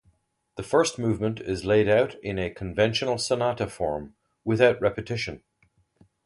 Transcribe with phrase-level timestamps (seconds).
[0.55, 5.43] The first movement is laid out in a conventional sonata form without repetition.